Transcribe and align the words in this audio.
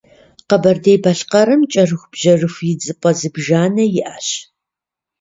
Къэбэрдей-Балъкъэрым 0.47 1.61
кӏэрыхубжьэрыху 1.71 2.65
идзыпӏэ 2.71 3.11
зыбжанэ 3.19 3.83
иӏэщ. 3.99 4.27